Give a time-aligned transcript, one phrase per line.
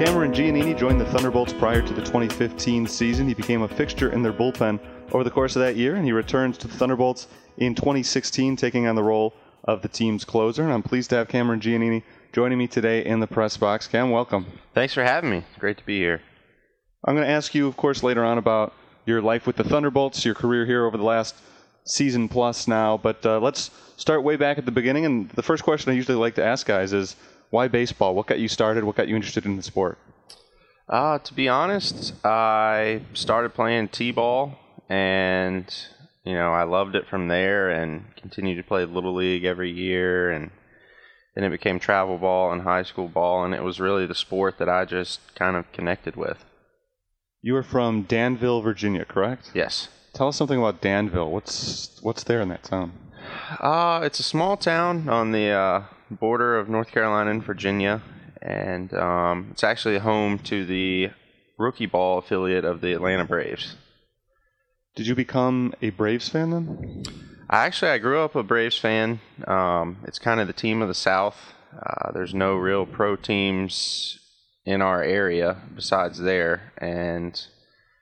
[0.00, 3.28] Cameron Giannini joined the Thunderbolts prior to the 2015 season.
[3.28, 4.80] He became a fixture in their bullpen
[5.12, 7.26] over the course of that year, and he returns to the Thunderbolts
[7.58, 9.34] in 2016, taking on the role
[9.64, 10.62] of the team's closer.
[10.62, 13.86] And I'm pleased to have Cameron Giannini joining me today in the press box.
[13.86, 14.46] Cam, welcome.
[14.72, 15.44] Thanks for having me.
[15.58, 16.22] Great to be here.
[17.04, 18.72] I'm going to ask you, of course, later on about
[19.04, 21.34] your life with the Thunderbolts, your career here over the last
[21.84, 22.96] season plus now.
[22.96, 25.04] But uh, let's start way back at the beginning.
[25.04, 27.16] And the first question I usually like to ask guys is
[27.50, 28.14] why baseball?
[28.14, 28.84] What got you started?
[28.84, 29.98] What got you interested in the sport?
[30.88, 35.72] Uh, to be honest, I started playing t-ball, and
[36.24, 40.30] you know I loved it from there, and continued to play little league every year,
[40.30, 40.50] and
[41.34, 44.58] then it became travel ball and high school ball, and it was really the sport
[44.58, 46.44] that I just kind of connected with.
[47.42, 49.52] You are from Danville, Virginia, correct?
[49.54, 49.88] Yes.
[50.12, 51.30] Tell us something about Danville.
[51.30, 52.92] What's what's there in that town?
[53.60, 58.02] Uh, it's a small town on the uh, border of North Carolina and Virginia,
[58.42, 61.10] and um, it's actually home to the
[61.58, 63.76] rookie ball affiliate of the Atlanta Braves.
[64.96, 67.04] Did you become a Braves fan then?
[67.48, 69.20] I actually I grew up a Braves fan.
[69.46, 71.36] Um, it's kind of the team of the South.
[71.74, 74.18] Uh, there's no real pro teams
[74.64, 77.46] in our area besides there, and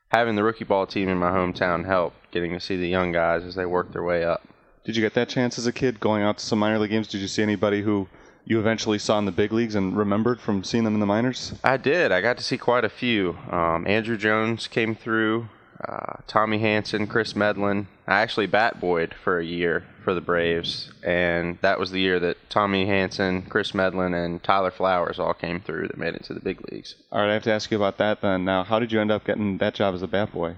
[0.08, 3.44] having the rookie ball team in my hometown helped getting to see the young guys
[3.44, 4.42] as they work their way up.
[4.88, 7.08] Did you get that chance as a kid going out to some minor league games?
[7.08, 8.08] Did you see anybody who
[8.46, 11.52] you eventually saw in the big leagues and remembered from seeing them in the minors?
[11.62, 12.10] I did.
[12.10, 13.36] I got to see quite a few.
[13.50, 15.50] Um, Andruw Jones came through.
[15.86, 17.86] Uh, Tommy Hanson, Chris Medlen.
[18.06, 22.18] I actually bat boyed for a year for the Braves, and that was the year
[22.20, 26.34] that Tommy Hanson, Chris Medlen, and Tyler Flowers all came through that made it to
[26.34, 26.94] the big leagues.
[27.12, 28.46] All right, I have to ask you about that then.
[28.46, 30.56] Now, how did you end up getting that job as a bat boy?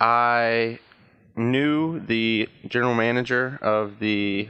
[0.00, 0.80] I
[1.36, 4.48] knew the general manager of the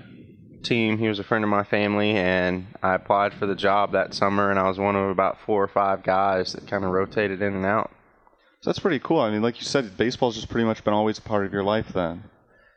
[0.62, 0.98] team.
[0.98, 4.51] He was a friend of my family, and I applied for the job that summer,
[4.51, 7.55] and I was one of about four or five guys that kind of rotated in
[7.55, 7.91] and out.
[8.61, 9.21] So that's pretty cool.
[9.21, 11.62] I mean, like you said, baseball's just pretty much been always a part of your
[11.62, 12.25] life then.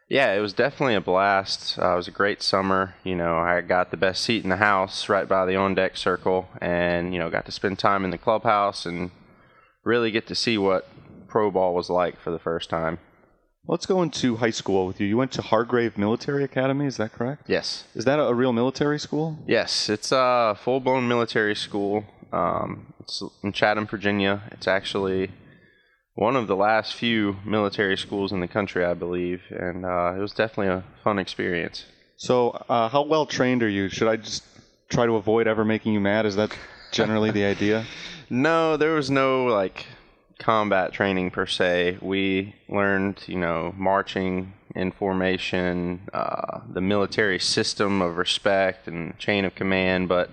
[0.09, 1.77] Yeah, it was definitely a blast.
[1.77, 2.95] Uh, it was a great summer.
[3.03, 5.97] You know, I got the best seat in the house right by the on deck
[5.97, 9.11] circle, and, you know, got to spend time in the clubhouse and
[9.83, 10.87] really get to see what
[11.27, 12.97] pro ball was like for the first time.
[13.69, 15.05] Let's go into high school with you.
[15.05, 17.43] You went to Hargrave Military Academy, is that correct?
[17.47, 17.83] Yes.
[17.93, 19.37] Is that a real military school?
[19.45, 22.03] Yes, it's a full blown military school.
[22.33, 24.41] Um, it's in Chatham, Virginia.
[24.51, 25.29] It's actually
[26.15, 30.19] one of the last few military schools in the country, I believe, and uh, it
[30.19, 31.85] was definitely a fun experience.
[32.17, 33.87] So, uh, how well trained are you?
[33.87, 34.43] Should I just
[34.89, 36.25] try to avoid ever making you mad?
[36.25, 36.57] Is that
[36.91, 37.85] generally the idea?
[38.31, 39.87] No, there was no like
[40.39, 41.97] combat training per se.
[42.01, 49.45] We learned, you know, marching in formation, uh, the military system of respect and chain
[49.45, 50.29] of command, but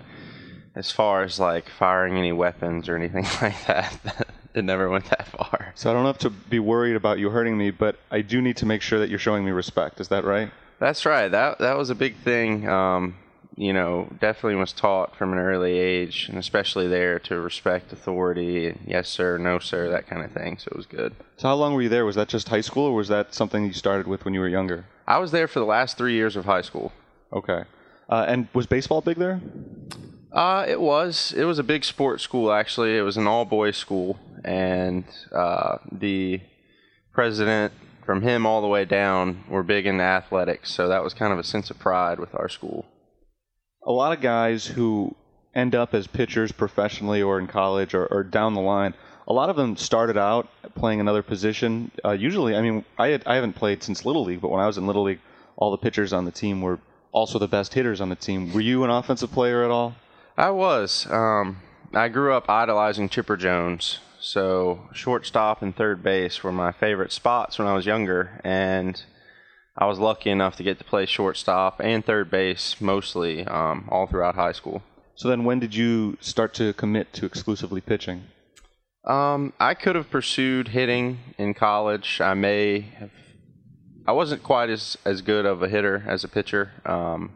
[0.75, 5.27] as far as like firing any weapons or anything like that, it never went that
[5.27, 5.73] far.
[5.75, 8.57] So I don't have to be worried about you hurting me, but I do need
[8.57, 9.99] to make sure that you're showing me respect.
[9.99, 10.51] Is that right?
[10.79, 11.29] That's right.
[11.29, 12.69] That that was a big thing.
[12.69, 13.15] Um,
[13.57, 18.67] you know, definitely was taught from an early age, and especially there to respect authority
[18.67, 20.59] and yes sir, no sir, that kind of thing.
[20.59, 21.15] So it was good.
[21.37, 22.05] So how long were you there?
[22.05, 24.47] Was that just high school, or was that something you started with when you were
[24.47, 24.85] younger?
[25.07, 26.93] I was there for the last three years of high school.
[27.33, 27.63] Okay.
[28.07, 29.41] Uh, and was baseball big there?
[30.31, 31.33] Uh, it was.
[31.35, 32.95] It was a big sports school actually.
[32.95, 36.41] It was an all boys school, and uh, the
[37.11, 37.73] president
[38.05, 40.71] from him all the way down were big into athletics.
[40.71, 42.85] So that was kind of a sense of pride with our school
[43.83, 45.15] a lot of guys who
[45.55, 48.93] end up as pitchers professionally or in college or, or down the line,
[49.27, 51.91] a lot of them started out playing another position.
[52.05, 54.67] Uh, usually, I mean, I, had, I haven't played since Little League, but when I
[54.67, 55.19] was in Little League,
[55.55, 56.79] all the pitchers on the team were
[57.11, 58.53] also the best hitters on the team.
[58.53, 59.95] Were you an offensive player at all?
[60.37, 61.07] I was.
[61.09, 61.57] Um,
[61.93, 63.99] I grew up idolizing Chipper Jones.
[64.19, 69.01] So shortstop and third base were my favorite spots when I was younger, and
[69.77, 74.07] I was lucky enough to get to play shortstop and third base mostly um, all
[74.07, 74.81] throughout high school.
[75.15, 78.23] So then, when did you start to commit to exclusively pitching?
[79.07, 82.19] Um, I could have pursued hitting in college.
[82.21, 83.11] I may have.
[84.07, 86.71] I wasn't quite as as good of a hitter as a pitcher.
[86.85, 87.31] Um,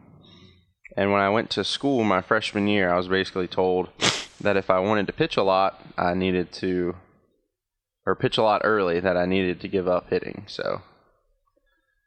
[0.96, 3.88] and when I went to school my freshman year, I was basically told
[4.40, 6.96] that if I wanted to pitch a lot, I needed to,
[8.04, 10.44] or pitch a lot early, that I needed to give up hitting.
[10.48, 10.82] So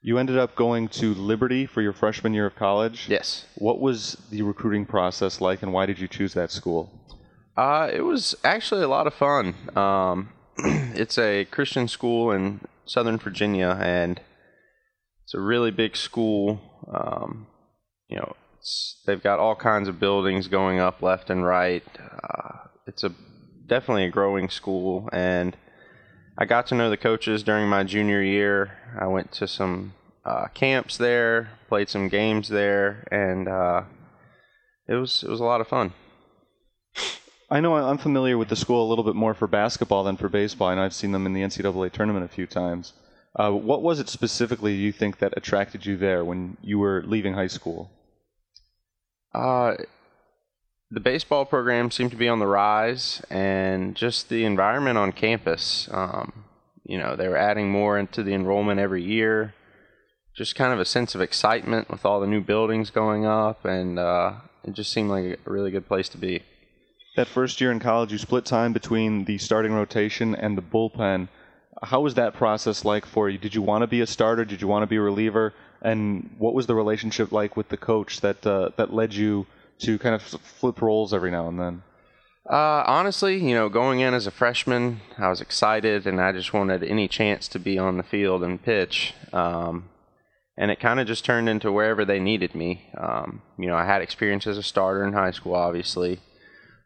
[0.05, 3.07] you ended up going to Liberty for your freshman year of college.
[3.09, 3.47] Yes.
[3.55, 6.91] What was the recruiting process like, and why did you choose that school?
[7.57, 9.55] Uh, it was actually a lot of fun.
[9.75, 10.29] Um,
[10.93, 14.21] it's a Christian school in Southern Virginia, and
[15.23, 16.61] it's a really big school.
[16.87, 17.47] Um,
[18.07, 18.35] you know,
[19.07, 21.83] they've got all kinds of buildings going up left and right.
[21.99, 23.11] Uh, it's a
[23.65, 25.57] definitely a growing school, and
[26.37, 28.77] I got to know the coaches during my junior year.
[28.99, 29.93] I went to some
[30.25, 33.83] uh, camps there, played some games there, and uh,
[34.87, 35.93] it was it was a lot of fun.
[37.49, 40.27] I know I'm familiar with the school a little bit more for basketball than for
[40.27, 40.71] baseball.
[40.71, 42.93] and I've seen them in the NCAA tournament a few times.
[43.35, 47.33] Uh, what was it specifically you think that attracted you there when you were leaving
[47.33, 47.91] high school?
[49.33, 49.75] Uh,
[50.91, 55.89] the baseball program seemed to be on the rise, and just the environment on campus.
[55.91, 56.45] Um,
[56.83, 59.55] you know, they were adding more into the enrollment every year.
[60.35, 63.97] Just kind of a sense of excitement with all the new buildings going up, and
[63.97, 64.33] uh,
[64.63, 66.43] it just seemed like a really good place to be.
[67.15, 71.29] That first year in college, you split time between the starting rotation and the bullpen.
[71.81, 73.37] How was that process like for you?
[73.37, 74.43] Did you want to be a starter?
[74.43, 75.53] Did you want to be a reliever?
[75.81, 79.45] And what was the relationship like with the coach that uh, that led you
[79.79, 81.83] to kind of flip roles every now and then?
[82.49, 86.53] Uh, honestly, you know, going in as a freshman, I was excited and I just
[86.53, 89.15] wanted any chance to be on the field and pitch.
[89.33, 89.89] Um,
[90.57, 92.89] and it kind of just turned into wherever they needed me.
[92.97, 96.19] Um, you know, I had experience as a starter in high school, obviously.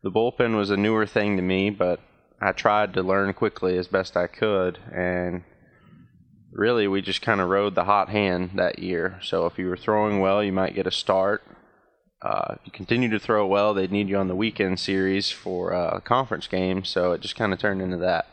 [0.02, 2.00] The bullpen was a newer thing to me, but
[2.42, 4.80] I tried to learn quickly as best I could.
[4.96, 5.44] And
[6.54, 9.20] really, we just kind of rode the hot hand that year.
[9.22, 11.44] So if you were throwing well, you might get a start.
[12.22, 15.72] Uh, if you continue to throw well, they'd need you on the weekend series for
[15.72, 16.84] a conference game.
[16.84, 18.28] So it just kind of turned into that.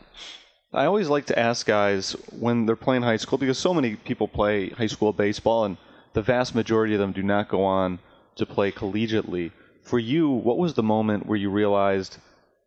[0.73, 4.27] I always like to ask guys when they're playing high school because so many people
[4.27, 5.77] play high school baseball and
[6.13, 7.99] the vast majority of them do not go on
[8.35, 9.51] to play collegiately.
[9.83, 12.17] For you, what was the moment where you realized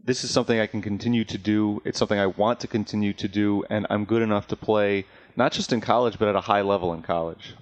[0.02, 3.28] this is something I can continue to do, it's something I want to continue to
[3.28, 5.04] do, and I'm good enough to play
[5.36, 7.54] not just in college but at a high level in college?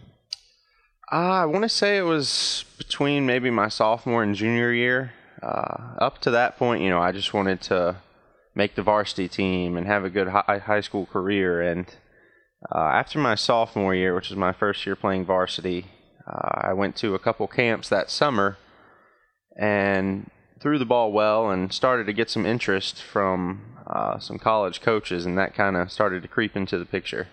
[1.11, 5.13] Uh, I want to say it was between maybe my sophomore and junior year.
[5.43, 7.97] Uh, up to that point, you know, I just wanted to
[8.55, 11.63] make the varsity team and have a good high, high school career.
[11.63, 11.87] And
[12.75, 15.87] uh, after my sophomore year, which was my first year playing varsity,
[16.27, 18.59] uh, I went to a couple camps that summer
[19.59, 24.83] and threw the ball well and started to get some interest from uh, some college
[24.83, 27.29] coaches, and that kind of started to creep into the picture.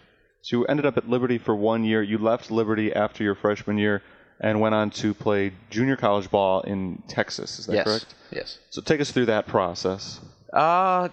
[0.45, 2.03] So you ended up at Liberty for one year.
[2.03, 4.03] You left Liberty after your freshman year
[4.39, 7.57] and went on to play junior college ball in Texas.
[7.57, 7.83] Is that yes.
[7.83, 8.15] correct?
[8.31, 8.59] Yes.
[8.69, 10.19] So take us through that process.
[10.53, 11.09] Uh,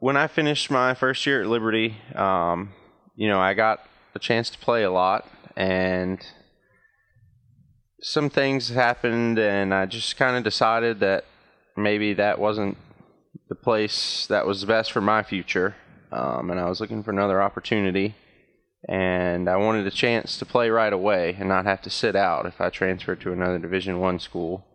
[0.00, 2.74] when I finished my first year at Liberty, um,
[3.16, 3.80] you know, I got
[4.14, 5.26] a chance to play a lot,
[5.56, 6.20] and
[8.02, 11.24] some things happened, and I just kind of decided that
[11.74, 12.76] maybe that wasn't
[13.48, 15.74] the place that was best for my future,
[16.12, 18.14] um, and I was looking for another opportunity.
[18.86, 22.46] And I wanted a chance to play right away and not have to sit out
[22.46, 24.68] if I transferred to another Division One school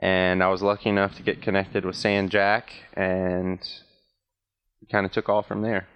[0.00, 3.60] and I was lucky enough to get connected with San Jac, and
[4.90, 5.86] kind of took off from there.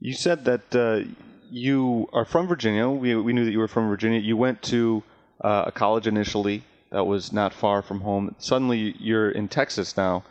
[0.00, 1.08] You said that uh,
[1.50, 2.88] you are from Virginia.
[2.88, 4.20] We, we knew that you were from Virginia.
[4.20, 5.02] You went to
[5.42, 8.34] uh, a college initially that was not far from home.
[8.38, 10.24] Suddenly, you're in Texas now.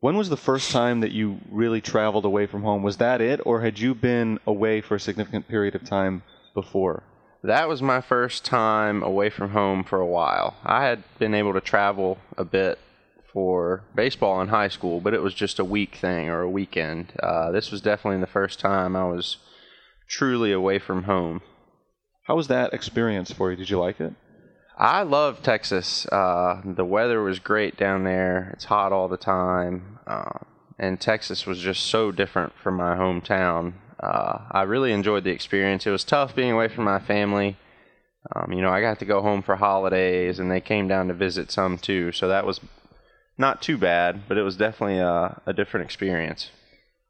[0.00, 2.82] When was the first time that you really traveled away from home?
[2.82, 6.22] Was that it, or had you been away for a significant period of time
[6.54, 7.02] before?
[7.42, 10.56] that was my first time away from home for a while.
[10.64, 12.78] I had been able to travel a bit
[13.32, 17.12] for baseball in high school, but it was just a week thing or a weekend.
[17.22, 19.38] Uh, this was definitely the first time I was
[20.08, 21.40] truly away from home.
[22.24, 23.56] How was that experience for you?
[23.56, 24.12] Did you like it?
[24.80, 26.06] I love Texas.
[26.06, 28.50] Uh, the weather was great down there.
[28.54, 29.98] It's hot all the time.
[30.06, 30.38] Uh,
[30.78, 35.86] and Texas was just so different from my hometown uh, I really enjoyed the experience.
[35.86, 37.56] It was tough being away from my family.
[38.34, 41.14] Um, you know, I got to go home for holidays, and they came down to
[41.14, 42.12] visit some too.
[42.12, 42.60] So that was
[43.36, 46.50] not too bad, but it was definitely a, a different experience.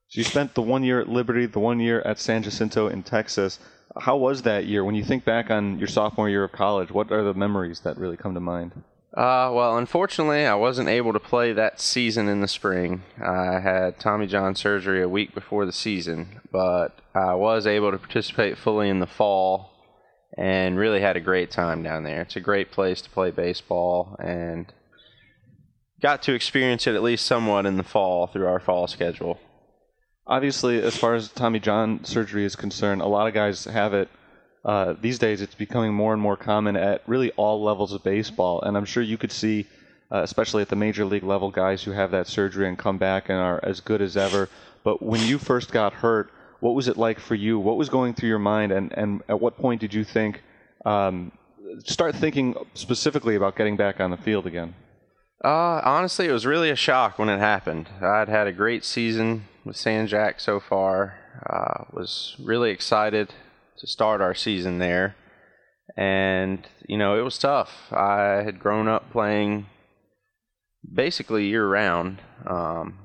[0.08, 3.02] So you spent the one year at Liberty, the one year at San Jacinto in
[3.02, 3.58] Texas.
[3.98, 4.84] How was that year?
[4.84, 7.98] When you think back on your sophomore year of college, what are the memories that
[7.98, 8.72] really come to mind?
[9.12, 13.02] Uh, well, unfortunately, I wasn't able to play that season in the spring.
[13.20, 17.98] I had Tommy John surgery a week before the season, but I was able to
[17.98, 19.72] participate fully in the fall
[20.38, 22.22] and really had a great time down there.
[22.22, 24.72] It's a great place to play baseball and
[26.00, 29.40] got to experience it at least somewhat in the fall through our fall schedule.
[30.30, 34.08] Obviously, as far as Tommy John surgery is concerned, a lot of guys have it
[34.64, 38.60] uh, these days it's becoming more and more common at really all levels of baseball.
[38.62, 39.66] And I'm sure you could see,
[40.12, 43.28] uh, especially at the major league level, guys who have that surgery and come back
[43.28, 44.48] and are as good as ever.
[44.84, 47.58] But when you first got hurt, what was it like for you?
[47.58, 48.72] What was going through your mind?
[48.72, 50.42] And, and at what point did you think,
[50.84, 51.32] um,
[51.84, 54.74] start thinking specifically about getting back on the field again?
[55.42, 57.88] Uh, honestly, it was really a shock when it happened.
[58.02, 61.18] I'd had a great season with San Jac so far.
[61.48, 63.32] Uh, was really excited
[63.78, 65.16] to start our season there,
[65.96, 67.92] and you know it was tough.
[67.92, 69.66] I had grown up playing
[70.92, 72.20] basically year round.
[72.46, 72.98] Um,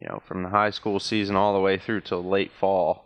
[0.00, 3.04] you know, from the high school season all the way through till late fall.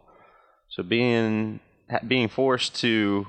[0.70, 1.60] So being
[2.06, 3.26] being forced to,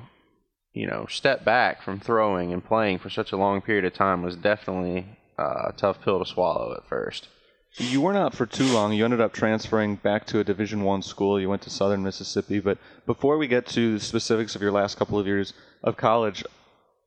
[0.74, 4.24] you know, step back from throwing and playing for such a long period of time
[4.24, 7.28] was definitely uh, a tough pill to swallow at first.
[7.76, 8.94] You weren't out for too long.
[8.94, 11.40] You ended up transferring back to a Division One school.
[11.40, 12.60] You went to Southern Mississippi.
[12.60, 16.44] But before we get to the specifics of your last couple of years of college,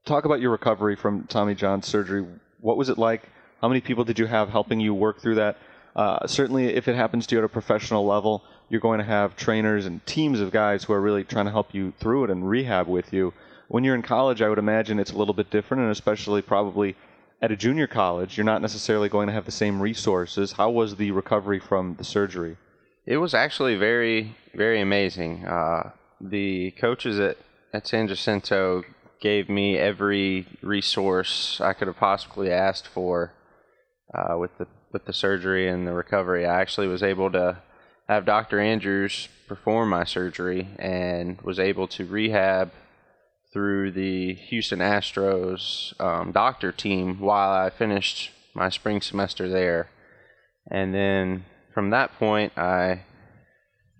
[0.04, 2.24] talk about your recovery from Tommy John surgery.
[2.60, 3.28] What was it like?
[3.60, 5.58] How many people did you have helping you work through that?
[5.94, 9.36] Uh, certainly, if it happens to you at a professional level, you're going to have
[9.36, 12.48] trainers and teams of guys who are really trying to help you through it and
[12.48, 13.34] rehab with you.
[13.68, 16.96] When you're in college, I would imagine it's a little bit different, and especially probably
[17.42, 20.52] at a junior college, you're not necessarily going to have the same resources.
[20.52, 22.56] How was the recovery from the surgery?
[23.04, 25.44] It was actually very, very amazing.
[25.44, 27.36] Uh, the coaches at,
[27.74, 28.84] at San Jacinto
[29.20, 33.32] gave me every resource I could have possibly asked for
[34.14, 36.44] uh, with the with the surgery and the recovery.
[36.44, 37.56] I actually was able to
[38.08, 38.60] have Dr.
[38.60, 42.72] Andrews perform my surgery and was able to rehab
[43.52, 49.90] through the Houston Astros um, doctor team while I finished my spring semester there.
[50.70, 51.44] And then
[51.74, 53.02] from that point, I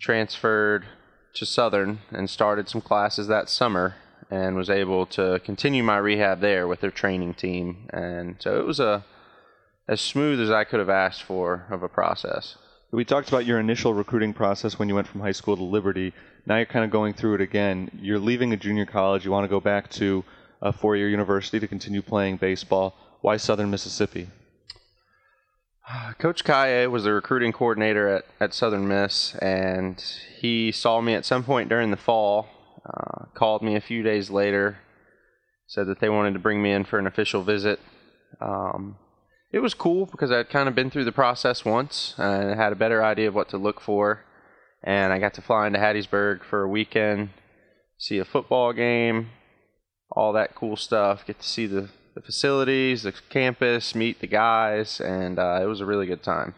[0.01, 0.87] transferred
[1.35, 3.97] to Southern and started some classes that summer
[4.31, 7.89] and was able to continue my rehab there with their training team.
[7.93, 9.05] And so it was a
[9.89, 12.57] as smooth as I could have asked for of a process.
[12.95, 16.13] We talked about your initial recruiting process when you went from high school to Liberty.
[16.45, 17.91] Now you're kind of going through it again.
[17.99, 19.25] You're leaving a junior college.
[19.25, 20.23] You want to go back to
[20.61, 22.95] a four year university to continue playing baseball.
[23.23, 24.29] Why Southern Mississippi?
[26.19, 29.99] Coach Kaye was the recruiting coordinator at, at Southern Miss, and
[30.39, 32.47] he saw me at some point during the fall,
[32.85, 34.81] uh, called me a few days later,
[35.67, 37.81] said that they wanted to bring me in for an official visit.
[38.39, 38.99] Um,
[39.53, 42.77] it was cool because I'd kind of been through the process once and had a
[42.77, 44.25] better idea of what to look for.
[44.83, 47.31] And I got to fly into Hattiesburg for a weekend,
[47.99, 49.29] see a football game,
[50.11, 51.27] all that cool stuff.
[51.27, 55.81] Get to see the, the facilities, the campus, meet the guys, and uh, it was
[55.81, 56.55] a really good time.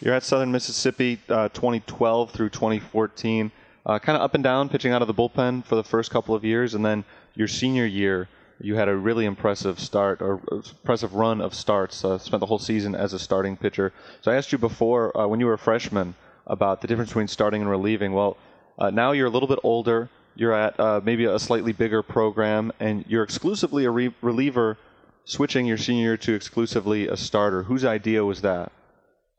[0.00, 3.50] You're at Southern Mississippi uh, 2012 through 2014.
[3.84, 6.34] Uh, kind of up and down, pitching out of the bullpen for the first couple
[6.34, 8.28] of years, and then your senior year
[8.60, 12.04] you had a really impressive start or impressive run of starts.
[12.04, 13.92] Uh, spent the whole season as a starting pitcher.
[14.20, 16.14] So I asked you before uh, when you were a freshman
[16.46, 18.12] about the difference between starting and relieving.
[18.12, 18.36] Well,
[18.78, 20.08] uh, now you're a little bit older.
[20.34, 24.78] You're at uh, maybe a slightly bigger program, and you're exclusively a re- reliever.
[25.24, 27.64] Switching your senior year to exclusively a starter.
[27.64, 28.72] Whose idea was that?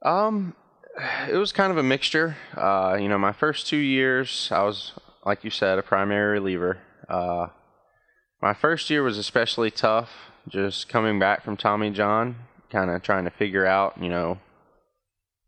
[0.03, 0.55] Um,
[1.27, 2.37] it was kind of a mixture.
[2.55, 4.93] Uh, you know, my first two years, I was,
[5.25, 6.77] like you said, a primary reliever.
[7.07, 7.47] Uh,
[8.41, 10.09] my first year was especially tough,
[10.47, 12.35] just coming back from Tommy John,
[12.71, 14.39] kind of trying to figure out, you know,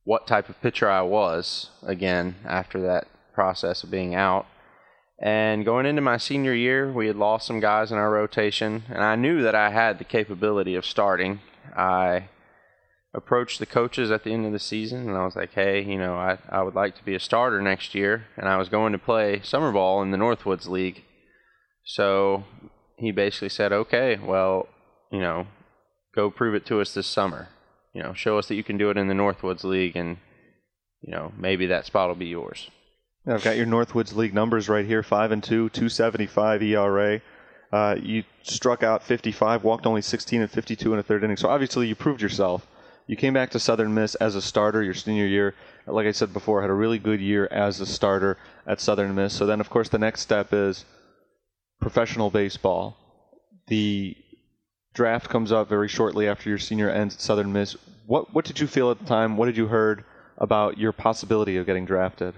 [0.03, 4.45] what type of pitcher I was again after that process of being out.
[5.21, 9.03] And going into my senior year, we had lost some guys in our rotation, and
[9.03, 11.41] I knew that I had the capability of starting.
[11.77, 12.29] I
[13.13, 15.97] approached the coaches at the end of the season, and I was like, hey, you
[15.97, 18.93] know, I, I would like to be a starter next year, and I was going
[18.93, 21.03] to play summer ball in the Northwoods League.
[21.83, 22.45] So
[23.01, 24.67] he basically said, okay, well,
[25.11, 25.47] you know,
[26.15, 27.49] go prove it to us this summer.
[27.93, 30.17] You know, show us that you can do it in the Northwoods League, and
[31.01, 32.69] you know, maybe that spot will be yours.
[33.27, 37.21] I've got your Northwoods League numbers right here: five and two, two seventy five ERA.
[37.71, 41.37] Uh, you struck out 55, walked only 16 and 52 in a third inning.
[41.37, 42.67] So obviously you proved yourself.
[43.07, 45.55] You came back to Southern Miss as a starter your senior year.
[45.87, 49.33] Like I said before, had a really good year as a starter at Southern Miss.
[49.33, 50.83] So then, of course, the next step is
[51.81, 52.95] professional baseball.
[53.67, 54.15] The
[54.93, 57.75] draft comes up very shortly after your senior ends at Southern Miss.
[58.05, 59.35] What what did you feel at the time?
[59.35, 60.05] What did you heard
[60.37, 62.35] about your possibility of getting drafted?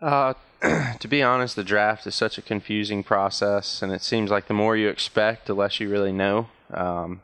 [0.00, 0.34] Uh,
[1.00, 4.54] to be honest, the draft is such a confusing process, and it seems like the
[4.54, 6.48] more you expect, the less you really know.
[6.72, 7.22] Um,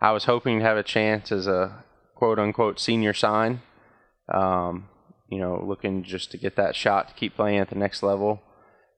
[0.00, 3.62] I was hoping to have a chance as a quote unquote senior sign.
[4.32, 4.88] Um,
[5.28, 8.42] you know, looking just to get that shot to keep playing at the next level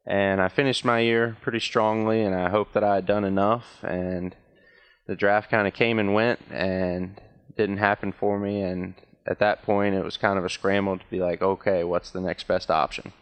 [0.06, 3.64] and I finished my year pretty strongly, and I hoped that I had done enough.
[3.82, 4.34] And
[5.06, 7.20] the draft kind of came and went, and
[7.56, 8.62] didn't happen for me.
[8.62, 8.94] And
[9.26, 12.20] at that point, it was kind of a scramble to be like, okay, what's the
[12.20, 13.12] next best option?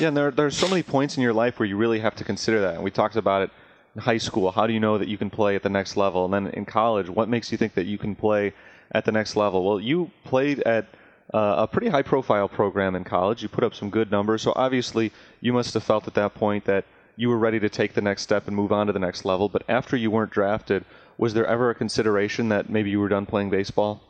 [0.00, 2.24] Yeah, and there there's so many points in your life where you really have to
[2.24, 3.50] consider that, and we talked about it
[3.96, 4.52] in high school?
[4.52, 6.24] How do you know that you can play at the next level?
[6.24, 8.52] And then in college, what makes you think that you can play
[8.92, 9.64] at the next level?
[9.64, 10.86] Well, you played at
[11.34, 13.42] uh, a pretty high profile program in college.
[13.42, 14.42] You put up some good numbers.
[14.42, 16.84] So obviously, you must have felt at that point that
[17.16, 19.48] you were ready to take the next step and move on to the next level.
[19.48, 20.84] But after you weren't drafted,
[21.18, 24.02] was there ever a consideration that maybe you were done playing baseball?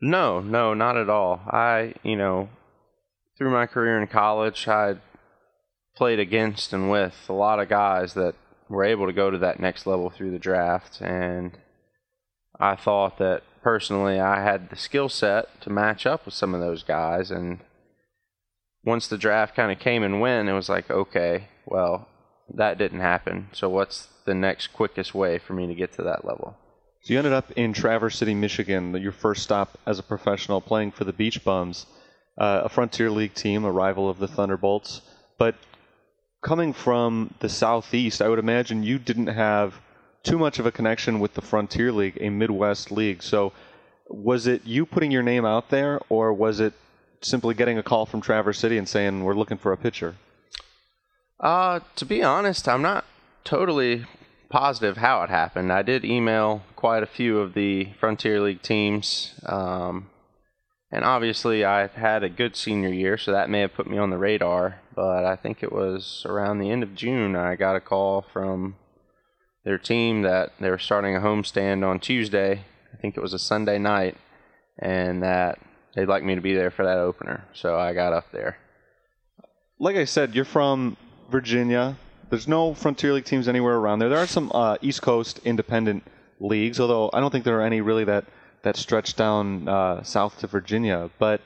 [0.00, 1.40] No, no, not at all.
[1.46, 2.48] I, you know,
[3.36, 4.96] through my career in college, I
[5.96, 8.34] played against and with a lot of guys that
[8.68, 11.00] were able to go to that next level through the draft.
[11.00, 11.58] And
[12.58, 16.60] I thought that personally I had the skill set to match up with some of
[16.60, 17.30] those guys.
[17.30, 17.60] And
[18.84, 22.08] once the draft kind of came and went, it was like, okay, well,
[22.54, 23.48] that didn't happen.
[23.52, 26.56] So what's the next quickest way for me to get to that level?
[27.02, 30.92] So you ended up in Traverse City, Michigan, your first stop as a professional, playing
[30.92, 31.86] for the Beach Bums,
[32.36, 35.00] uh, a Frontier League team, a rival of the Thunderbolts.
[35.38, 35.54] But
[36.42, 39.80] coming from the Southeast, I would imagine you didn't have
[40.22, 43.22] too much of a connection with the Frontier League, a Midwest league.
[43.22, 43.52] So
[44.08, 46.74] was it you putting your name out there, or was it
[47.22, 50.16] simply getting a call from Traverse City and saying, we're looking for a pitcher?
[51.38, 53.04] Uh, to be honest, I'm not
[53.44, 54.04] totally
[54.50, 55.72] positive how it happened.
[55.72, 60.10] I did email quite a few of the Frontier League teams, um,
[60.90, 64.10] and obviously I had a good senior year, so that may have put me on
[64.10, 64.80] the radar.
[64.94, 68.74] But I think it was around the end of June I got a call from
[69.64, 72.64] their team that they were starting a homestand on Tuesday.
[72.92, 74.16] I think it was a Sunday night,
[74.78, 75.58] and that
[75.94, 77.44] they'd like me to be there for that opener.
[77.52, 78.58] So I got up there.
[79.78, 80.96] Like I said, you're from
[81.30, 81.96] Virginia.
[82.28, 84.08] There's no Frontier League teams anywhere around there.
[84.08, 86.04] There are some uh, East Coast independent
[86.38, 88.24] leagues, although I don't think there are any really that
[88.62, 91.10] that stretch down uh, south to Virginia.
[91.18, 91.40] But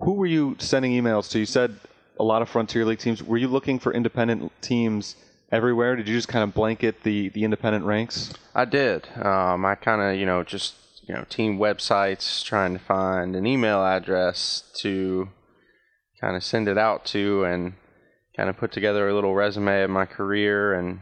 [0.00, 1.38] who were you sending emails to?
[1.38, 1.78] You said
[2.18, 3.22] a lot of Frontier League teams.
[3.22, 5.16] Were you looking for independent teams
[5.54, 5.94] everywhere?
[5.94, 8.32] Did you just kind of blanket the the independent ranks?
[8.54, 9.08] I did.
[9.16, 10.74] Um, I kind of you know just
[11.06, 15.28] you know team websites trying to find an email address to
[16.20, 17.74] kind of send it out to and
[18.36, 21.00] kind of put together a little resume of my career and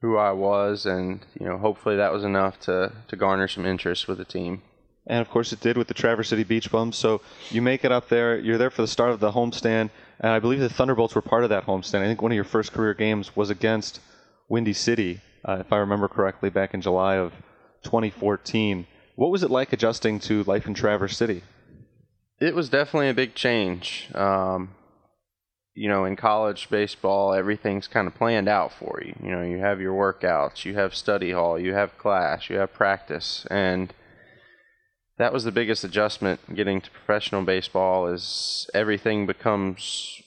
[0.00, 4.06] who I was, and you know, hopefully that was enough to to garner some interest
[4.06, 4.62] with the team.
[5.08, 6.96] And of course, it did with the Traverse City Beach Bums.
[6.96, 8.38] So you make it up there.
[8.38, 9.88] You're there for the start of the homestand,
[10.20, 12.02] and I believe the Thunderbolts were part of that homestand.
[12.02, 14.00] I think one of your first career games was against
[14.48, 17.32] Windy City, uh, if I remember correctly, back in July of
[17.84, 18.86] 2014.
[19.16, 21.42] What was it like adjusting to life in Traverse City?
[22.40, 24.08] It was definitely a big change.
[24.14, 24.74] Um,
[25.74, 29.14] you know, in college baseball, everything's kind of planned out for you.
[29.22, 32.72] You know, you have your workouts, you have study hall, you have class, you have
[32.72, 33.92] practice, and
[35.18, 40.22] that was the biggest adjustment getting to professional baseball is everything becomes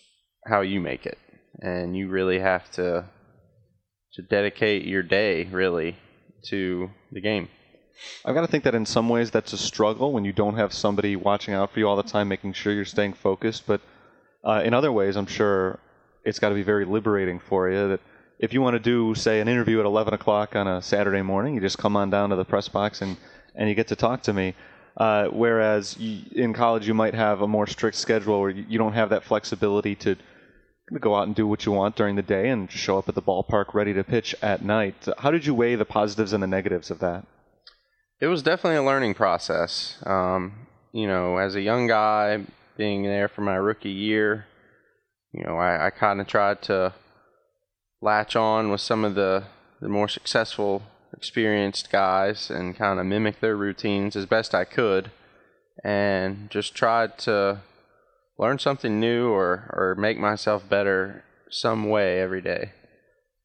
[0.48, 1.18] how you make it,
[1.62, 3.06] and you really have to
[4.14, 5.96] to dedicate your day really
[6.44, 7.48] to the game.
[8.26, 10.74] I've got to think that in some ways that's a struggle when you don't have
[10.74, 13.80] somebody watching out for you all the time, making sure you're staying focused, but
[14.44, 15.80] uh, in other ways, I'm sure
[16.26, 17.90] it's got to be very liberating for you.
[17.90, 18.00] That
[18.40, 21.56] if you want to do, say, an interview at 11 o'clock on a Saturday morning,
[21.56, 23.18] you just come on down to the press box and,
[23.56, 24.56] and you get to talk to me.
[24.98, 28.94] Uh, whereas you, in college, you might have a more strict schedule where you, don't
[28.94, 30.16] have that flexibility to
[31.00, 33.22] go out and do what you want during the day and show up at the
[33.22, 35.08] ballpark ready to pitch at night.
[35.20, 37.26] How did you weigh the positives and the negatives of that?
[38.20, 39.98] It was definitely a learning process.
[40.06, 42.46] Um, you know, as a young guy,
[42.78, 44.46] being there for my rookie year,
[45.32, 46.94] you know, I, I kind of tried to
[48.02, 49.46] latch on with some of the,
[49.80, 55.12] the more successful, experienced guys and kind of mimic their routines as best I could
[55.84, 57.62] and just tried to
[58.38, 62.72] learn something new or, or make myself better some way every day.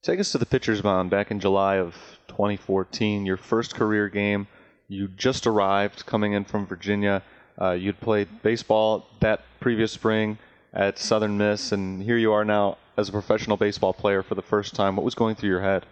[0.02, 1.94] Take us to the pitcher's mound back in July of
[2.28, 4.46] 2014, your first career game.
[4.88, 7.22] You just arrived coming in from Virginia.
[7.60, 10.38] Uh, you'd played baseball that previous spring
[10.72, 14.42] at Southern Miss, and here you are now as a professional baseball player for the
[14.42, 14.94] first time.
[14.94, 15.86] What was going through your head?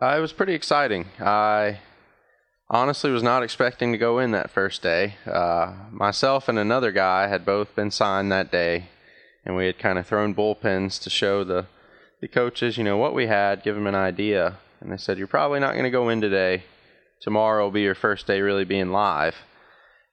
[0.00, 1.06] Uh, it was pretty exciting.
[1.18, 1.80] I
[2.68, 5.14] honestly was not expecting to go in that first day.
[5.24, 8.90] Uh, myself and another guy had both been signed that day,
[9.44, 11.66] and we had kind of thrown bullpens to show the
[12.20, 14.58] the coaches, you know, what we had, give them an idea.
[14.80, 16.64] And they said, "You're probably not going to go in today.
[17.20, 19.36] Tomorrow will be your first day really being live."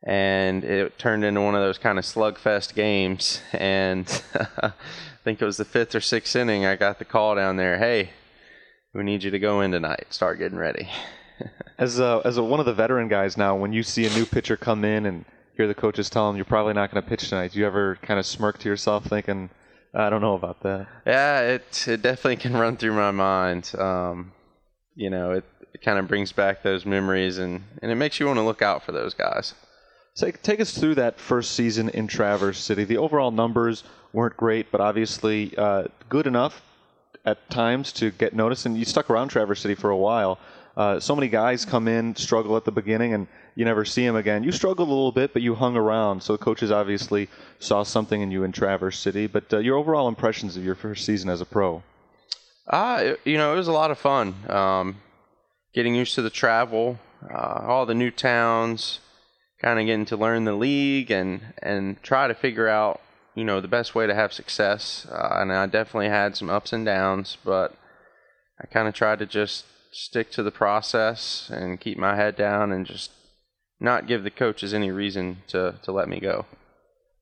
[0.06, 3.42] and it turned into one of those kind of slugfest games.
[3.54, 4.06] And
[4.62, 4.74] I
[5.24, 6.66] think it was the fifth or sixth inning.
[6.66, 7.78] I got the call down there.
[7.78, 8.10] Hey,
[8.94, 10.08] we need you to go in tonight.
[10.12, 10.88] Start getting ready.
[11.78, 14.26] as a, as a, one of the veteran guys now, when you see a new
[14.26, 15.26] pitcher come in and
[15.58, 17.98] hear the coaches tell him you're probably not going to pitch tonight, do you ever
[18.02, 19.50] kind of smirk to yourself thinking,
[19.94, 20.88] I don't know about that?
[21.06, 23.72] Yeah, it it definitely can run through my mind.
[23.78, 24.32] Um,
[24.96, 28.28] you know, it, it kind of brings back those memories and, and it makes you
[28.28, 29.54] want to look out for those guys.
[30.16, 32.84] Take, take us through that first season in Traverse City.
[32.84, 36.62] The overall numbers weren't great, but obviously uh, good enough
[37.26, 38.66] at times to get noticed.
[38.66, 40.40] And you stuck around Traverse City for a while.
[40.76, 44.16] Uh, so many guys come in, struggle at the beginning, and you never see them
[44.16, 44.44] again.
[44.44, 46.24] You struggled a little bit, but you hung around.
[46.24, 49.28] So the coaches obviously saw something in you in Traverse City.
[49.28, 51.84] But uh, your overall impressions of your first season as a pro?
[52.68, 54.34] Uh, you know, it was a lot of fun.
[54.50, 54.96] Um,
[55.76, 56.98] getting used to the travel,
[57.32, 59.00] uh, all the new towns,
[59.62, 63.00] kind of getting to learn the league and and try to figure out
[63.36, 65.08] you know the best way to have success.
[65.12, 67.76] Uh, and I definitely had some ups and downs, but
[68.62, 72.72] I kind of tried to just stick to the process and keep my head down
[72.72, 73.12] and just
[73.80, 76.46] not give the coaches any reason to to let me go.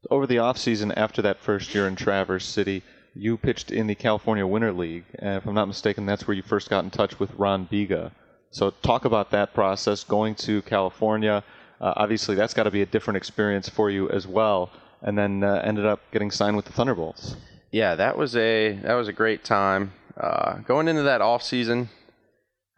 [0.10, 3.95] Over the off season, after that first year in Traverse City, you pitched in the
[3.95, 5.06] California Winter League.
[5.19, 8.12] And if I'm not mistaken, that's where you first got in touch with Ron Biga.
[8.52, 11.43] So talk about that process, going to California.
[11.80, 14.71] Uh, obviously, that's got to be a different experience for you as well.
[15.02, 17.36] And then uh, ended up getting signed with the Thunderbolts.
[17.72, 19.94] Yeah, that was a that was a great time.
[20.20, 21.90] Uh, going into that off season,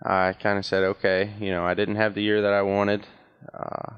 [0.06, 3.06] I kind of said, okay, you know, I didn't have the year that I wanted.
[3.54, 3.96] Uh,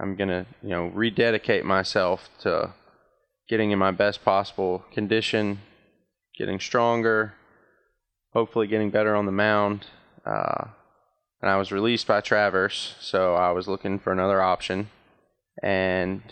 [0.00, 2.72] I'm gonna, you know, rededicate myself to
[3.48, 5.60] getting in my best possible condition,
[6.38, 7.34] getting stronger,
[8.32, 9.86] hopefully getting better on the mound.
[10.24, 10.68] Uh,
[11.42, 14.88] and I was released by Traverse, so I was looking for another option.
[15.62, 16.22] And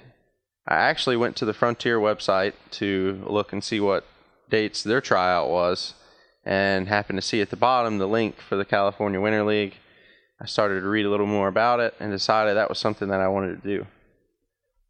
[0.70, 4.06] I actually went to the Frontier website to look and see what
[4.48, 5.94] dates their tryout was,
[6.44, 9.74] and happened to see at the bottom the link for the California Winter League.
[10.40, 13.20] I started to read a little more about it and decided that was something that
[13.20, 13.86] I wanted to do.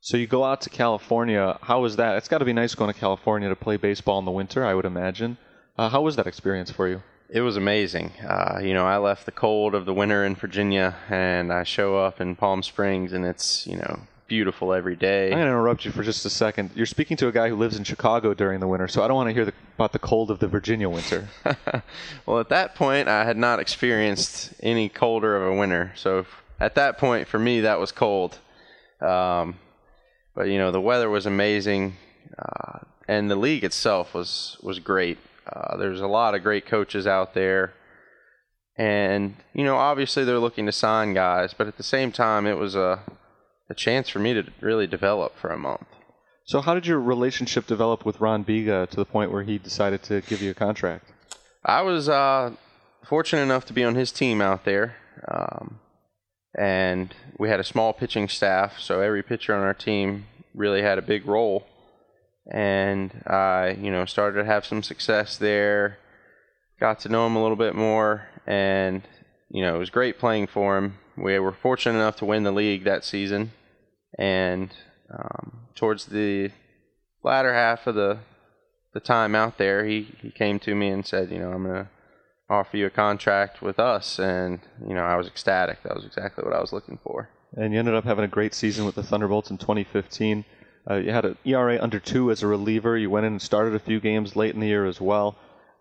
[0.01, 1.59] So you go out to California.
[1.63, 2.19] How was that?
[2.19, 4.75] It's got to be nice going to California to play baseball in the winter, I
[4.75, 5.39] would imagine.
[5.79, 7.03] Uh, how was that experience for you?
[7.31, 8.13] It was amazing.
[8.27, 11.97] Uh, you know, I left the cold of the winter in Virginia, and I show
[11.97, 15.25] up in Palm Springs, and it's you know beautiful every day.
[15.25, 16.71] I'm going to interrupt you for just a second.
[16.77, 19.17] You're speaking to a guy who lives in Chicago during the winter, so I don't
[19.17, 21.29] want to hear the, about the cold of the Virginia winter.
[22.27, 26.27] well, at that point, I had not experienced any colder of a winter, so
[26.61, 28.39] at that point, for me, that was cold.
[29.01, 29.59] Um,
[30.37, 31.97] but you know, the weather was amazing,
[32.39, 35.19] uh, and the league itself was was great.
[35.45, 37.75] Uh, there's a lot of great coaches out there.
[38.77, 42.57] And, you know, obviously they're looking to sign guys, but at the same time, it
[42.57, 43.01] was a,
[43.71, 45.87] a chance for me to really develop for a month.
[46.45, 50.03] So, how did your relationship develop with Ron Biga to the point where he decided
[50.05, 51.13] to give you a contract?
[51.65, 52.53] I was uh,
[53.05, 54.97] fortunate enough to be on his team out there.
[55.29, 55.81] Um,
[56.59, 60.99] and we had a small pitching staff, so every pitcher on our team really had
[60.99, 61.67] a big role
[62.51, 65.99] and I, you know, started to have some success there.
[66.79, 69.03] Got to know him a little bit more, and
[69.51, 70.99] you know, it was great playing for him.
[71.17, 73.53] We were fortunate enough to win the league that season,
[74.19, 74.71] and
[75.11, 76.51] um, towards the
[77.23, 78.19] latter half of the
[78.93, 81.89] the time out there, he he came to me and said, you know, I'm gonna
[82.49, 85.83] offer you a contract with us, and you know, I was ecstatic.
[85.85, 87.31] That was exactly what I was looking for.
[87.57, 90.45] And you ended up having a great season with the Thunderbolts in 2015.
[90.89, 92.97] Uh, you had an ERA under two as a reliever.
[92.97, 95.37] You went in and started a few games late in the year as well.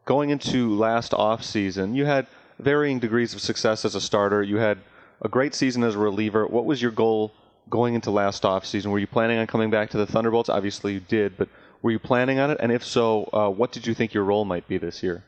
[0.05, 2.27] Going into last off season, you had
[2.59, 4.41] varying degrees of success as a starter.
[4.43, 4.79] You had
[5.21, 6.45] a great season as a reliever.
[6.47, 7.33] What was your goal
[7.69, 8.91] going into last off season?
[8.91, 10.49] Were you planning on coming back to the Thunderbolts?
[10.49, 11.49] Obviously, you did, but
[11.81, 12.57] were you planning on it?
[12.59, 15.23] And if so, uh, what did you think your role might be this year?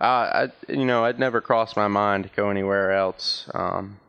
[0.00, 3.48] Uh, I, you know, I'd never crossed my mind to go anywhere else.
[3.54, 4.00] Um,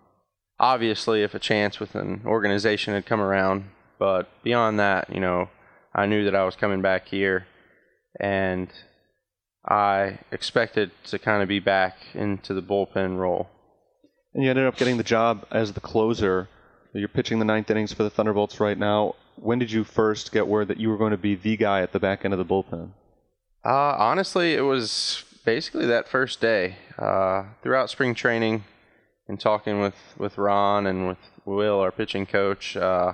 [0.60, 3.66] obviously, if a chance with an organization had come around,
[3.98, 5.50] but beyond that, you know,
[5.94, 7.48] I knew that I was coming back here,
[8.20, 8.70] and
[9.66, 13.50] I expected to kind of be back into the bullpen role.
[14.34, 16.48] And you ended up getting the job as the closer.
[16.94, 19.16] You're pitching the ninth innings for the Thunderbolts right now.
[19.36, 21.92] When did you first get word that you were going to be the guy at
[21.92, 22.92] the back end of the bullpen?
[23.64, 26.78] Uh, honestly, it was basically that first day.
[26.98, 28.64] Uh, throughout spring training
[29.28, 33.14] and talking with, with Ron and with Will, our pitching coach, uh,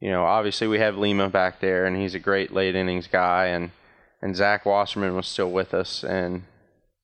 [0.00, 3.46] you know, obviously we have Lima back there, and he's a great late innings guy,
[3.46, 3.70] and
[4.22, 6.44] and Zach Wasserman was still with us, and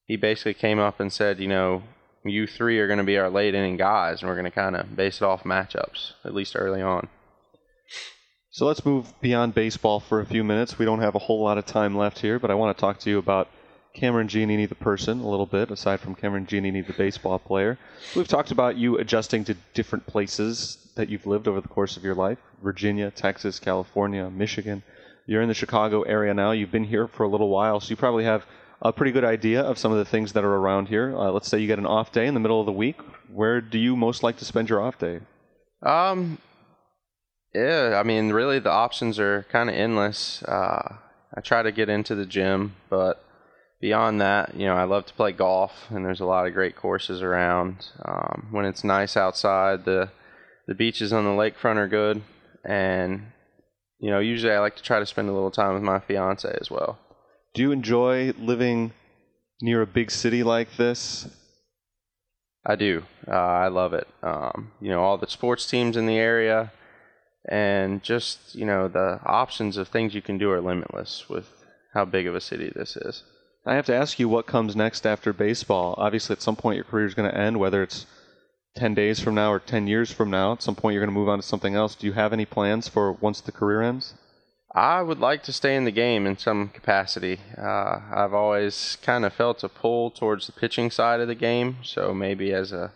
[0.07, 1.83] he basically came up and said, you know,
[2.31, 4.77] you three are going to be our late inning guys, and we're going to kind
[4.77, 7.09] of base it off matchups at least early on.
[8.51, 10.79] So let's move beyond baseball for a few minutes.
[10.79, 12.99] We don't have a whole lot of time left here, but I want to talk
[13.01, 13.49] to you about
[13.95, 17.79] Cameron Giannini, the person, a little bit, aside from Cameron Giannini, the baseball player.
[18.15, 22.05] We've talked about you adjusting to different places that you've lived over the course of
[22.05, 24.83] your life Virginia, Texas, California, Michigan.
[25.27, 26.53] You're in the Chicago area now.
[26.53, 28.45] You've been here for a little while, so you probably have
[28.83, 31.17] a pretty good idea of some of the things that are around here.
[31.17, 33.01] Uh, let's say you get an off day in the middle of the week.
[33.33, 35.21] Where do you most like to spend your off day?
[35.83, 36.39] Um,
[37.55, 40.43] yeah, I mean, really, the options are kind of endless.
[40.43, 40.97] Uh,
[41.35, 43.25] I try to get into the gym, but
[43.81, 46.77] beyond that, you know, I love to play golf, and there's a lot of great
[46.77, 47.89] courses around.
[48.05, 50.11] Um, when it's nice outside, the
[50.67, 52.23] the beaches on the lakefront are good,
[52.65, 53.33] and
[53.99, 56.57] you know, usually I like to try to spend a little time with my fiance
[56.61, 56.99] as well.
[57.55, 58.93] Do you enjoy living
[59.61, 61.29] near a big city like this?
[62.65, 63.03] I do.
[63.29, 64.09] Uh, I love it.
[64.23, 66.73] Um, you know, all the sports teams in the area,
[67.47, 71.47] and just you know, the options of things you can do are limitless with
[71.93, 73.23] how big of a city this is.
[73.67, 75.95] I have to ask you what comes next after baseball.
[75.99, 78.07] Obviously, at some point your career is going to end, whether it's
[78.77, 80.53] 10 days from now or 10 years from now.
[80.53, 81.95] At some point you're going to move on to something else.
[81.95, 84.15] Do you have any plans for once the career ends?
[84.75, 87.41] I would like to stay in the game in some capacity.
[87.59, 91.77] Uh, I've always kind of felt a pull towards the pitching side of the game,
[91.83, 92.93] so maybe as a,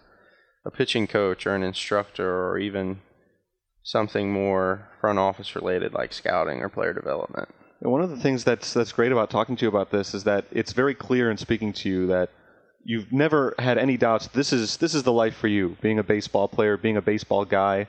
[0.65, 3.01] a pitching coach or an instructor or even
[3.83, 7.49] something more front office related like scouting or player development.
[7.81, 10.25] And one of the things that's that's great about talking to you about this is
[10.25, 12.31] that it's very clear in speaking to you that
[12.85, 14.29] you've never had any doubts.
[14.29, 17.45] This is this is the life for you, being a baseball player, being a baseball
[17.45, 17.87] guy.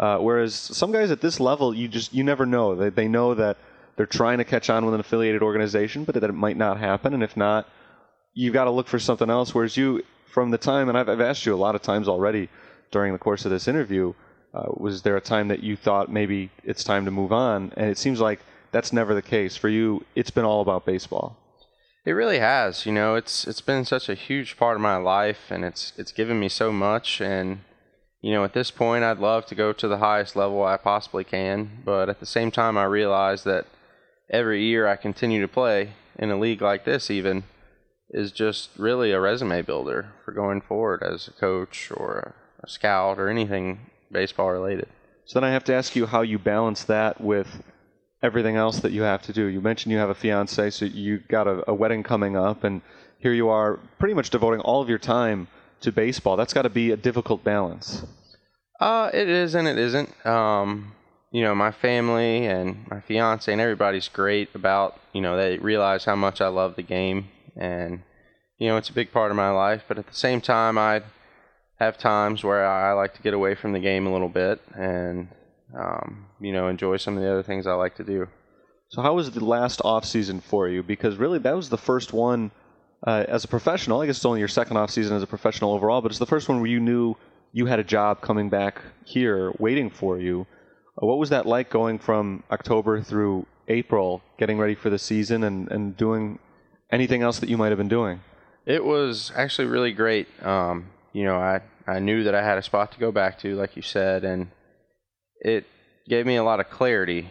[0.00, 2.74] Uh, whereas some guys at this level, you just you never know.
[2.74, 3.58] They they know that
[3.96, 7.12] they're trying to catch on with an affiliated organization, but that it might not happen.
[7.12, 7.68] And if not,
[8.32, 9.54] you've got to look for something else.
[9.54, 12.48] Whereas you, from the time, and I've, I've asked you a lot of times already
[12.90, 14.14] during the course of this interview,
[14.54, 17.70] uh, was there a time that you thought maybe it's time to move on?
[17.76, 18.40] And it seems like
[18.72, 20.06] that's never the case for you.
[20.14, 21.36] It's been all about baseball.
[22.06, 22.86] It really has.
[22.86, 26.12] You know, it's it's been such a huge part of my life, and it's it's
[26.12, 27.20] given me so much.
[27.20, 27.60] And
[28.22, 31.24] you know, at this point, I'd love to go to the highest level I possibly
[31.24, 31.82] can.
[31.84, 33.66] But at the same time, I realize that
[34.30, 37.44] every year I continue to play in a league like this, even
[38.10, 43.18] is just really a resume builder for going forward as a coach or a scout
[43.18, 44.88] or anything baseball related.
[45.24, 47.62] So then I have to ask you how you balance that with
[48.22, 49.46] everything else that you have to do.
[49.46, 52.82] You mentioned you have a fiance, so you got a, a wedding coming up, and
[53.18, 55.48] here you are pretty much devoting all of your time
[55.80, 56.36] to baseball.
[56.36, 58.04] That's got to be a difficult balance.
[58.80, 60.26] Uh, it is and it isn't.
[60.26, 60.92] Um,
[61.32, 66.04] you know, my family and my fiance and everybody's great about, you know, they realize
[66.04, 68.02] how much I love the game and,
[68.58, 69.84] you know, it's a big part of my life.
[69.86, 71.02] But at the same time, I
[71.78, 75.28] have times where I like to get away from the game a little bit and
[75.78, 78.28] um, you know, enjoy some of the other things I like to do.
[78.88, 80.82] So, how was the last off season for you?
[80.82, 82.50] Because really, that was the first one
[83.06, 84.00] uh, as a professional.
[84.00, 86.26] I guess it's only your second off season as a professional overall, but it's the
[86.26, 87.16] first one where you knew
[87.52, 90.46] you had a job coming back here waiting for you.
[91.00, 95.44] Uh, what was that like going from October through April, getting ready for the season
[95.44, 96.38] and, and doing
[96.90, 98.20] anything else that you might have been doing?
[98.66, 100.28] It was actually really great.
[100.44, 103.56] Um, you know, I, I knew that I had a spot to go back to,
[103.56, 104.48] like you said, and
[105.40, 105.66] it
[106.08, 107.30] gave me a lot of clarity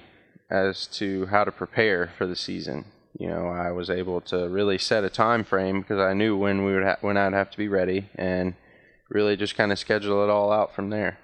[0.49, 2.86] as to how to prepare for the season.
[3.19, 6.63] You know, I was able to really set a time frame because I knew when
[6.63, 8.55] we would ha- when I'd have to be ready, and
[9.10, 11.19] really just kind of schedule it all out from there.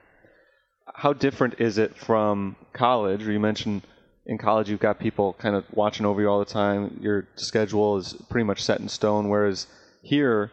[0.93, 3.23] How different is it from college?
[3.23, 3.83] you mentioned
[4.25, 6.99] in college you've got people kind of watching over you all the time.
[7.01, 9.67] Your schedule is pretty much set in stone, whereas
[10.01, 10.51] here,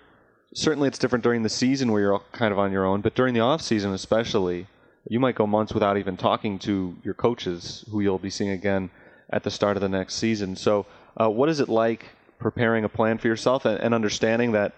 [0.54, 3.34] certainly it's different during the season where you're kind of on your own, but during
[3.34, 4.68] the off season especially,
[5.08, 8.90] you might go months without even talking to your coaches, who you'll be seeing again
[9.30, 10.54] at the start of the next season.
[10.54, 10.86] So,
[11.20, 12.06] uh, what is it like
[12.38, 14.74] preparing a plan for yourself and, and understanding that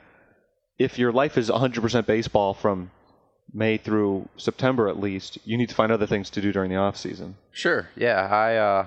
[0.78, 2.90] if your life is 100% baseball from
[3.52, 6.76] May through September at least, you need to find other things to do during the
[6.76, 7.36] off season.
[7.52, 7.88] Sure.
[7.96, 8.20] Yeah.
[8.20, 8.86] I, uh,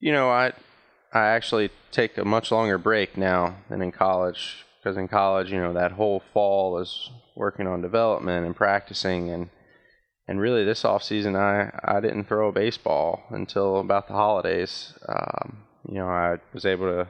[0.00, 0.52] you know, I,
[1.12, 5.58] I actually take a much longer break now than in college because in college, you
[5.58, 9.50] know, that whole fall is working on development and practicing and
[10.26, 14.94] and really this off season I, I didn't throw a baseball until about the holidays.
[15.06, 17.08] Um, you know, I was able to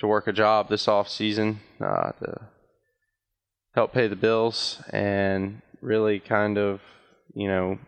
[0.00, 2.40] to work a job this off season uh, to
[3.74, 6.80] help pay the bills and really kind of
[7.34, 7.78] you know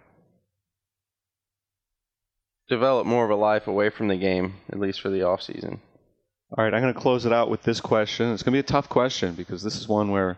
[2.68, 5.80] develop more of a life away from the game at least for the off season.
[6.56, 8.32] All right, I'm going to close it out with this question.
[8.32, 10.36] It's going to be a tough question because this is one where I'm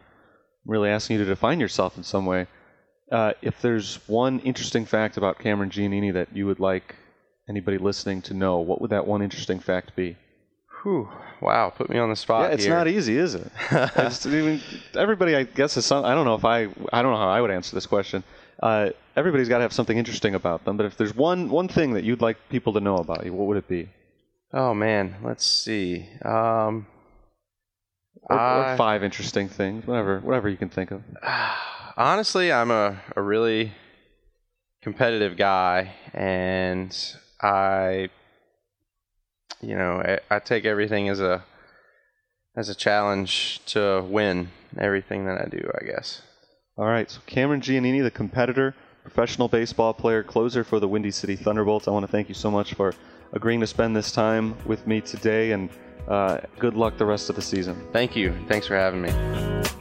[0.66, 2.46] really asking you to define yourself in some way.
[3.10, 6.96] Uh, if there's one interesting fact about Cameron Giannini that you would like
[7.48, 10.16] anybody listening to know, what would that one interesting fact be?
[10.82, 11.08] Whew,
[11.40, 12.48] wow, put me on the spot.
[12.48, 12.74] Yeah, it's here.
[12.74, 13.50] not easy, is it?
[14.26, 14.60] even,
[14.96, 16.04] everybody, I guess, is some.
[16.04, 16.62] I don't know if I.
[16.92, 18.24] I don't know how I would answer this question.
[18.60, 20.76] Uh, everybody's got to have something interesting about them.
[20.76, 23.46] But if there's one one thing that you'd like people to know about you, what
[23.46, 23.88] would it be?
[24.52, 26.08] Oh man, let's see.
[26.24, 26.86] Um,
[28.24, 31.02] Or, or five interesting things, whatever, whatever you can think of.
[31.96, 33.72] Honestly, I'm a, a really
[34.82, 36.96] competitive guy, and
[37.42, 38.08] I,
[39.60, 41.44] you know, I, I take everything as a
[42.54, 45.70] as a challenge to win everything that I do.
[45.80, 46.22] I guess.
[46.78, 51.36] All right, so Cameron Giannini, the competitor, professional baseball player, closer for the Windy City
[51.36, 51.86] Thunderbolts.
[51.86, 52.94] I want to thank you so much for
[53.32, 55.68] agreeing to spend this time with me today, and
[56.08, 57.86] uh, good luck the rest of the season.
[57.92, 58.34] Thank you.
[58.48, 59.71] Thanks for having me.